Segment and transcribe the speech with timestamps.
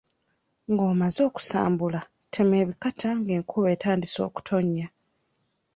[0.71, 2.01] Ng'omaze okusambula
[2.33, 4.87] tema ebikata ng'enkuba etandise okutonnya.